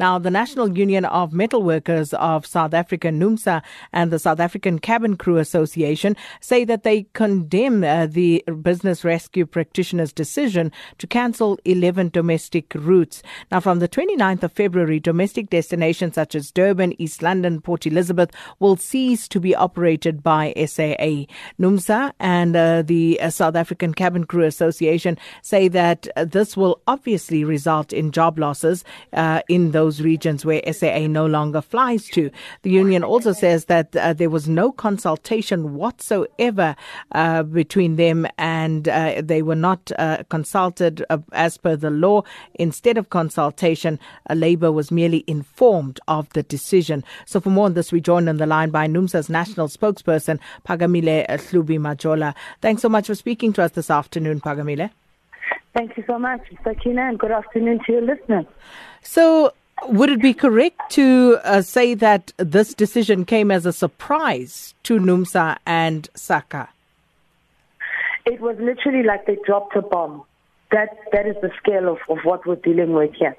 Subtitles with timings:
[0.00, 4.80] Now, the National Union of Metal Workers of South Africa, NUMSA, and the South African
[4.80, 11.60] Cabin Crew Association say that they condemn uh, the business rescue practitioners' decision to cancel
[11.64, 13.22] 11 domestic routes.
[13.52, 18.32] Now, from the 29th of February, domestic destinations such as Durban, East London, Port Elizabeth
[18.58, 21.26] will cease to be operated by SAA.
[21.60, 26.82] NUMSA and uh, the uh, South African Cabin Crew Association say that uh, this will
[26.88, 28.82] obviously result in job losses
[29.12, 32.30] uh, in those those regions where SAA no longer flies to.
[32.62, 36.74] The union also says that uh, there was no consultation whatsoever
[37.12, 42.22] uh, between them and uh, they were not uh, consulted uh, as per the law.
[42.54, 43.98] Instead of consultation,
[44.30, 47.04] uh, Labour was merely informed of the decision.
[47.26, 51.26] So for more on this, we join on the line by NUMSA's national spokesperson, Phakamile
[51.28, 52.34] Hlubi Majola.
[52.62, 54.88] Thanks so much for speaking to us this afternoon, Phakamile.
[55.74, 58.46] Thank you so much, Sakina, and good afternoon to your listeners.
[59.02, 59.52] So,
[59.82, 64.98] would it be correct to uh, say that this decision came as a surprise to
[64.98, 66.68] NUMSA and SACCA?
[68.26, 70.22] It was literally like they dropped a bomb.
[70.70, 73.36] That that is the scale of, of what we're dealing with here.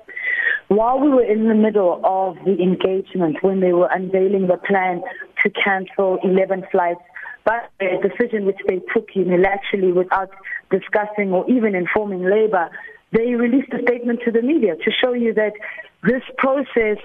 [0.68, 5.02] While we were in the middle of the engagement, when they were unveiling the plan
[5.44, 7.02] to cancel 11 flights,
[7.44, 10.32] but a decision which they took unilaterally without
[10.72, 12.70] discussing or even informing Labour,
[13.16, 15.54] they released a statement to the media to show you that
[16.04, 16.98] this process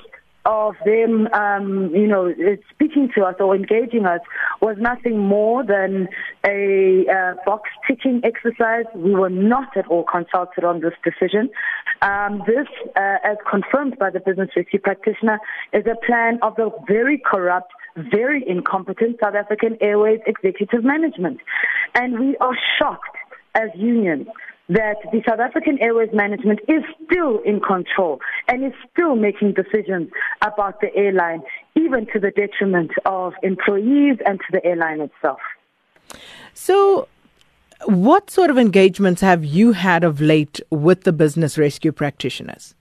[0.46, 2.32] of them, um, you know,
[2.70, 4.20] speaking to us or engaging us
[4.62, 6.08] was nothing more than
[6.46, 8.86] a uh, box ticking exercise.
[8.94, 11.50] We were not at all consulted on this decision.
[12.00, 15.38] Um, this, uh, as confirmed by the business rescue practitioner,
[15.74, 21.40] is a plan of the very corrupt very incompetent South African Airways executive management.
[21.94, 23.16] And we are shocked
[23.54, 24.28] as unions
[24.70, 30.10] that the South African Airways management is still in control and is still making decisions
[30.42, 31.42] about the airline,
[31.74, 35.40] even to the detriment of employees and to the airline itself.
[36.54, 37.08] So,
[37.86, 42.74] what sort of engagements have you had of late with the business rescue practitioners?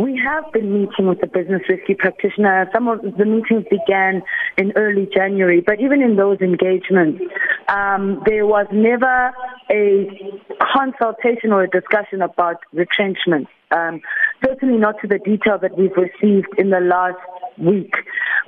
[0.00, 2.70] We have been meeting with the business rescue practitioner.
[2.72, 4.22] Some of the meetings began
[4.56, 7.22] in early January, but even in those engagements,
[7.68, 9.30] um, there was never
[9.70, 10.29] a
[10.72, 13.48] consultation or a discussion about retrenchment.
[13.70, 14.00] Um,
[14.44, 17.18] certainly not to the detail that we've received in the last
[17.58, 17.94] week.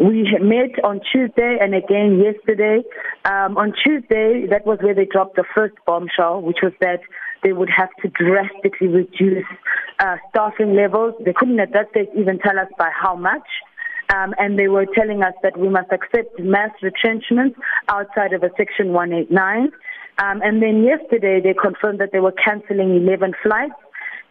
[0.00, 2.82] We met on Tuesday and again yesterday.
[3.24, 7.00] Um, on Tuesday, that was where they dropped the first bombshell, which was that
[7.42, 9.44] they would have to drastically reduce
[10.00, 11.14] uh, staffing levels.
[11.24, 13.46] They couldn't at that stage even tell us by how much.
[14.14, 17.58] Um, and they were telling us that we must accept mass retrenchments
[17.88, 19.70] outside of a Section 189.
[20.18, 23.74] Um, and then yesterday they confirmed that they were cancelling 11 flights.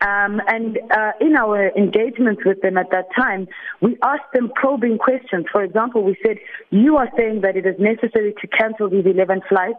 [0.02, 3.48] Um, and uh, in our engagements with them at that time,
[3.82, 5.46] we asked them probing questions.
[5.52, 6.38] For example, we said,
[6.72, 9.78] You are saying that it is necessary to cancel these 11 flights,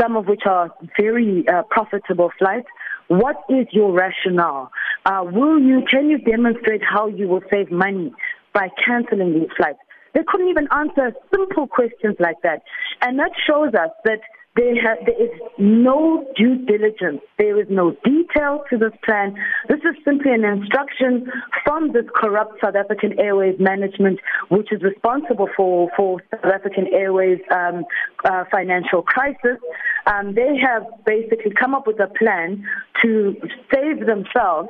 [0.00, 2.68] some of which are very uh, profitable flights.
[3.08, 4.70] What is your rationale?
[5.06, 8.12] Uh, will you, can you demonstrate how you will save money
[8.52, 9.80] by canceling these flights?
[10.14, 12.62] They couldn't even answer simple questions like that.
[13.02, 14.20] And that shows us that
[14.56, 17.20] there, ha- there is no due diligence.
[17.38, 19.34] There is no detail to this plan.
[19.68, 21.26] This is simply an instruction
[21.64, 24.20] from this corrupt South African Airways management,
[24.50, 27.84] which is responsible for, for South African Airways um,
[28.24, 29.58] uh, financial crisis.
[30.06, 32.64] Um, they have basically come up with a plan
[33.02, 33.34] to
[33.72, 34.68] save themselves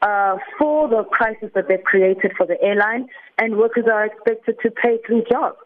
[0.00, 3.06] uh, for the crisis that they've created for the airline,
[3.38, 5.56] and workers are expected to pay through jobs.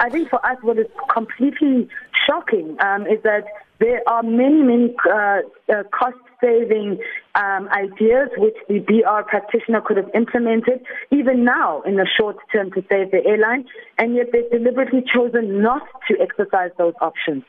[0.00, 1.88] I think for us, what is completely
[2.28, 3.44] shocking um, is that
[3.80, 5.40] there are many, many uh,
[5.72, 6.98] uh, cost-saving
[7.36, 12.72] um, ideas which the BR practitioner could have implemented even now in the short term
[12.72, 13.64] to save the airline,
[13.96, 17.44] and yet they've deliberately chosen not to exercise those options.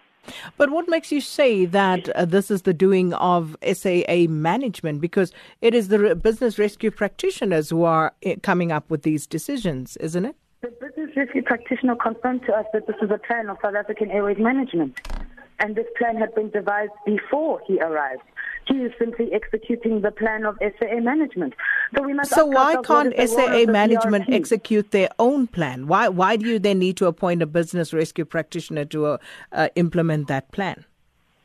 [0.57, 5.01] But what makes you say that uh, this is the doing of SAA management?
[5.01, 5.31] Because
[5.61, 10.25] it is the business rescue practitioners who are eh, coming up with these decisions, isn't
[10.25, 10.35] it?
[10.61, 14.11] The business rescue practitioner confirmed to us that this is a plan of South African
[14.11, 14.99] Airways management.
[15.59, 18.23] And this plan had been devised before he arrived.
[18.67, 21.53] He is simply executing the plan of SAA management.
[21.95, 22.31] So we must.
[22.31, 24.35] So why can't SAA management BRT?
[24.35, 25.87] execute their own plan?
[25.87, 29.17] Why why do you then need to appoint a business rescue practitioner to uh,
[29.51, 30.85] uh, implement that plan?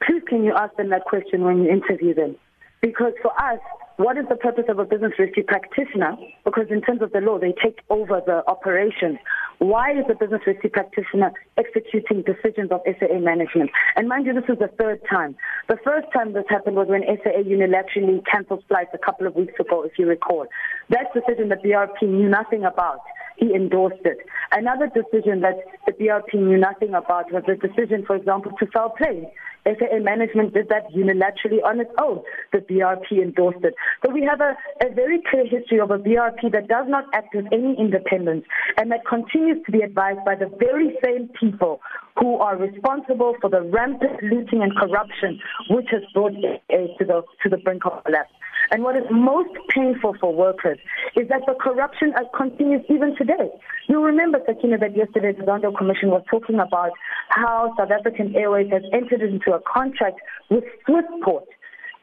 [0.02, 2.36] Please, can you ask them that question when you interview them?
[2.82, 3.60] Because for us,
[3.96, 6.16] what is the purpose of a business rescue practitioner?
[6.44, 9.18] Because in terms of the law, they take over the operations.
[9.58, 13.70] Why is the business rescue practitioner executing decisions of SAA management?
[13.94, 15.36] And mind you, this is the third time.
[15.68, 19.54] The first time this happened was when SAA unilaterally cancelled flights a couple of weeks
[19.60, 20.46] ago, if you recall.
[20.90, 23.00] That decision the BRP knew nothing about
[23.36, 24.18] he endorsed it.
[24.52, 25.56] Another decision that
[25.86, 29.26] the BRP knew nothing about was the decision, for example, to sell planes.
[29.66, 32.22] SAA management did that unilaterally on its own.
[32.52, 33.74] The BRP endorsed it.
[34.04, 37.34] So we have a, a very clear history of a BRP that does not act
[37.34, 38.44] with any independence
[38.76, 41.80] and that continues to be advised by the very same people
[42.18, 45.40] who are responsible for the rampant looting and corruption
[45.70, 48.32] which has brought SAA to the, to the brink of collapse.
[48.70, 50.78] And what is most painful for workers
[51.16, 53.50] is that the corruption continues even today.
[53.88, 56.90] You remember, Sakina, that yesterday the Zondo Commission was talking about
[57.28, 60.20] how South African Airways has entered into a contract
[60.50, 61.44] with Swissport.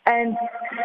[0.06, 0.36] And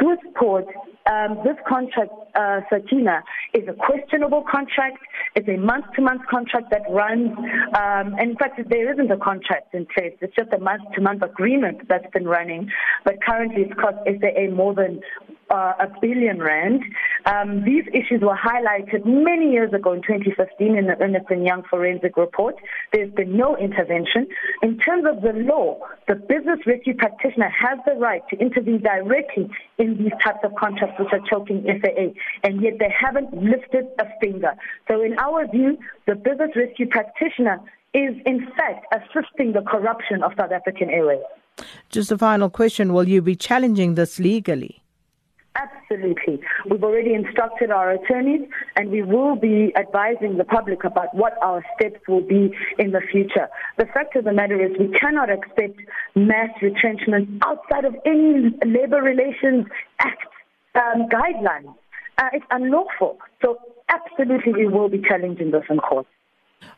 [0.01, 0.67] Swissport,
[1.11, 3.23] um, this contract, uh, Sakina,
[3.55, 4.99] is a questionable contract.
[5.35, 7.31] It's a month-to-month contract that runs.
[7.39, 10.13] Um, and in fact, there isn't a contract in place.
[10.21, 12.71] It's just a month-to-month agreement that's been running.
[13.05, 15.01] But currently, it's cost SAA more than
[15.51, 16.83] uh, a billion rand.
[17.27, 21.63] Um, these issues were highlighted many years ago in 2015 in the Ernst and Young
[21.69, 22.57] forensic report.
[22.93, 24.27] There's been no intervention.
[24.63, 25.79] In terms of the law,
[26.09, 29.49] the business rescue practitioner has the right to intervene directly
[29.79, 34.07] in these types of contracts which are choking SAA, and yet they haven't lifted a
[34.21, 34.53] finger.
[34.89, 37.61] So in our view, the business rescue practitioner
[37.95, 41.23] is in fact assisting the corruption of South African Airways.
[41.89, 42.93] Just a final question.
[42.93, 44.83] Will you be challenging this legally?
[45.59, 46.41] Absolutely.
[46.71, 48.43] We've already instructed our attorneys
[48.77, 53.01] and we will be advising the public about what our steps will be in the
[53.11, 53.49] future.
[53.79, 55.81] The fact of the matter is we cannot expect
[56.15, 59.67] mass retrenchment outside of any Labor Relations
[59.99, 60.27] Act
[60.75, 61.75] um, guidelines.
[62.19, 63.19] Uh, it's unlawful.
[63.43, 63.59] So
[63.89, 66.07] absolutely we will be challenging this in court.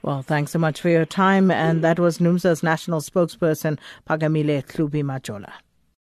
[0.02, 1.50] Well, thanks so much for your time.
[1.50, 3.78] And that was NUMSA's national spokesperson,
[4.08, 5.52] Phakamile Hlubi Majola.